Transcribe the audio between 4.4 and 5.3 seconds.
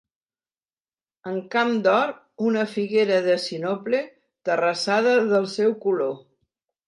terrassada